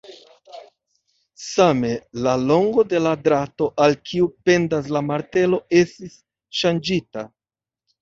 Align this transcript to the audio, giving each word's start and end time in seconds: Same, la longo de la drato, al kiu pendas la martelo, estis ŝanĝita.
Same, 1.47 1.91
la 2.29 2.33
longo 2.53 2.87
de 2.95 3.03
la 3.09 3.13
drato, 3.29 3.69
al 3.87 3.95
kiu 4.09 4.33
pendas 4.51 4.93
la 4.99 5.07
martelo, 5.13 5.65
estis 5.85 6.21
ŝanĝita. 6.65 7.33